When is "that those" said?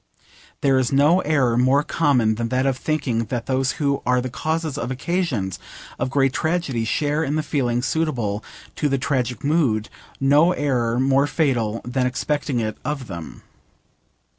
3.25-3.73